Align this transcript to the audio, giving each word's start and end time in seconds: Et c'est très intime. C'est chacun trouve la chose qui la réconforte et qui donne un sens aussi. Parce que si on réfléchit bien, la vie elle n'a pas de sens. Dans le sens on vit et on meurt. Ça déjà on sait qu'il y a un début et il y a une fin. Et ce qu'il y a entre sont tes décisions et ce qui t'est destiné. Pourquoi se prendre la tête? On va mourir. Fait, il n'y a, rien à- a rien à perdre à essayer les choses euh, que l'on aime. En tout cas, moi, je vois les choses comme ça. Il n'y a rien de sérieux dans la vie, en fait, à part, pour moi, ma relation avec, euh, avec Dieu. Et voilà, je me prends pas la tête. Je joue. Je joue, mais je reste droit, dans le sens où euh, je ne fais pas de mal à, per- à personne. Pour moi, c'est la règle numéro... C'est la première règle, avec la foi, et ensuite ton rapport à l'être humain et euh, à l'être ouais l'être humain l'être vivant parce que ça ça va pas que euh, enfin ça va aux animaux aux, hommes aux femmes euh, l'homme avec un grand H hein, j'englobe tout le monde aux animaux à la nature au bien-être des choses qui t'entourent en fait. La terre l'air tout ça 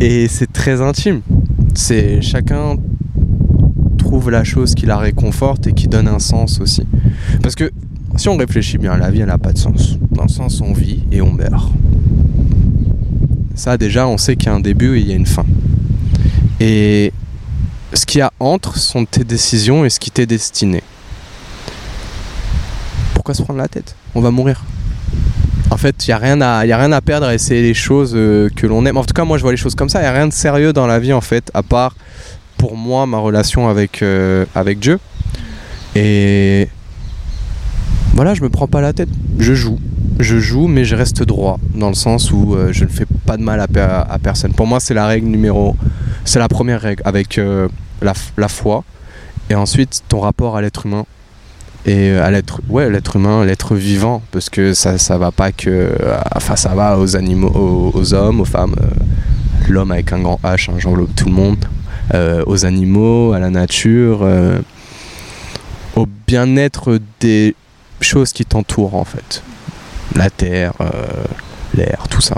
Et 0.00 0.28
c'est 0.28 0.50
très 0.50 0.80
intime. 0.80 1.20
C'est 1.74 2.22
chacun 2.22 2.76
trouve 3.98 4.30
la 4.30 4.44
chose 4.44 4.74
qui 4.74 4.86
la 4.86 4.96
réconforte 4.96 5.66
et 5.66 5.72
qui 5.72 5.86
donne 5.88 6.08
un 6.08 6.18
sens 6.18 6.58
aussi. 6.60 6.86
Parce 7.42 7.54
que 7.54 7.70
si 8.16 8.28
on 8.28 8.36
réfléchit 8.36 8.78
bien, 8.78 8.96
la 8.96 9.10
vie 9.10 9.20
elle 9.20 9.26
n'a 9.26 9.38
pas 9.38 9.52
de 9.52 9.58
sens. 9.58 9.98
Dans 10.10 10.22
le 10.22 10.28
sens 10.28 10.60
on 10.62 10.72
vit 10.72 11.04
et 11.12 11.20
on 11.20 11.32
meurt. 11.32 11.70
Ça 13.54 13.76
déjà 13.76 14.08
on 14.08 14.16
sait 14.16 14.36
qu'il 14.36 14.46
y 14.46 14.48
a 14.48 14.54
un 14.54 14.60
début 14.60 14.96
et 14.96 15.00
il 15.00 15.06
y 15.06 15.12
a 15.12 15.16
une 15.16 15.26
fin. 15.26 15.44
Et 16.60 17.12
ce 17.92 18.06
qu'il 18.06 18.20
y 18.20 18.22
a 18.22 18.32
entre 18.40 18.78
sont 18.78 19.04
tes 19.04 19.24
décisions 19.24 19.84
et 19.84 19.90
ce 19.90 20.00
qui 20.00 20.10
t'est 20.10 20.26
destiné. 20.26 20.82
Pourquoi 23.14 23.34
se 23.34 23.42
prendre 23.42 23.58
la 23.58 23.68
tête? 23.68 23.94
On 24.14 24.20
va 24.20 24.30
mourir. 24.30 24.64
Fait, 25.80 26.06
il 26.06 26.10
n'y 26.10 26.14
a, 26.14 26.18
rien 26.18 26.40
à- 26.42 26.58
a 26.58 26.76
rien 26.76 26.92
à 26.92 27.00
perdre 27.00 27.26
à 27.26 27.34
essayer 27.34 27.62
les 27.62 27.72
choses 27.72 28.12
euh, 28.14 28.50
que 28.54 28.66
l'on 28.66 28.84
aime. 28.84 28.98
En 28.98 29.04
tout 29.04 29.14
cas, 29.14 29.24
moi, 29.24 29.38
je 29.38 29.42
vois 29.42 29.50
les 29.52 29.56
choses 29.56 29.74
comme 29.74 29.88
ça. 29.88 29.98
Il 30.00 30.02
n'y 30.02 30.08
a 30.08 30.12
rien 30.12 30.28
de 30.28 30.32
sérieux 30.32 30.74
dans 30.74 30.86
la 30.86 30.98
vie, 30.98 31.14
en 31.14 31.22
fait, 31.22 31.50
à 31.54 31.62
part, 31.62 31.94
pour 32.58 32.76
moi, 32.76 33.06
ma 33.06 33.16
relation 33.16 33.66
avec, 33.68 34.02
euh, 34.02 34.44
avec 34.54 34.78
Dieu. 34.78 34.98
Et 35.96 36.68
voilà, 38.14 38.34
je 38.34 38.42
me 38.42 38.50
prends 38.50 38.66
pas 38.66 38.82
la 38.82 38.92
tête. 38.92 39.08
Je 39.38 39.54
joue. 39.54 39.78
Je 40.18 40.38
joue, 40.38 40.66
mais 40.66 40.84
je 40.84 40.94
reste 40.96 41.22
droit, 41.22 41.58
dans 41.74 41.88
le 41.88 41.94
sens 41.94 42.30
où 42.30 42.54
euh, 42.54 42.72
je 42.72 42.84
ne 42.84 42.90
fais 42.90 43.06
pas 43.24 43.38
de 43.38 43.42
mal 43.42 43.58
à, 43.58 43.66
per- 43.66 44.02
à 44.10 44.18
personne. 44.22 44.52
Pour 44.52 44.66
moi, 44.66 44.80
c'est 44.80 44.92
la 44.94 45.06
règle 45.06 45.28
numéro... 45.28 45.76
C'est 46.26 46.38
la 46.38 46.48
première 46.48 46.82
règle, 46.82 47.02
avec 47.06 47.40
la 48.36 48.48
foi, 48.48 48.84
et 49.48 49.54
ensuite 49.54 50.02
ton 50.08 50.20
rapport 50.20 50.58
à 50.58 50.60
l'être 50.60 50.84
humain 50.84 51.06
et 51.86 52.10
euh, 52.10 52.24
à 52.24 52.30
l'être 52.30 52.60
ouais 52.68 52.90
l'être 52.90 53.16
humain 53.16 53.44
l'être 53.44 53.74
vivant 53.74 54.22
parce 54.32 54.50
que 54.50 54.74
ça 54.74 54.98
ça 54.98 55.16
va 55.18 55.32
pas 55.32 55.52
que 55.52 55.70
euh, 55.70 56.20
enfin 56.34 56.56
ça 56.56 56.74
va 56.74 56.98
aux 56.98 57.16
animaux 57.16 57.92
aux, 57.94 58.14
hommes 58.14 58.40
aux 58.40 58.44
femmes 58.44 58.76
euh, 58.80 58.86
l'homme 59.68 59.90
avec 59.92 60.12
un 60.12 60.20
grand 60.20 60.38
H 60.42 60.70
hein, 60.70 60.74
j'englobe 60.78 61.14
tout 61.14 61.26
le 61.26 61.32
monde 61.32 61.64
aux 62.46 62.66
animaux 62.66 63.34
à 63.34 63.38
la 63.38 63.50
nature 63.50 64.26
au 65.94 66.06
bien-être 66.26 66.98
des 67.20 67.54
choses 68.00 68.32
qui 68.32 68.44
t'entourent 68.44 68.96
en 68.96 69.04
fait. 69.04 69.44
La 70.16 70.28
terre 70.28 70.72
l'air 71.72 72.06
tout 72.10 72.20
ça 72.20 72.34